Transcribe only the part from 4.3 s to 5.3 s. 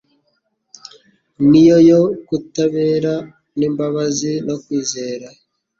no kwizera.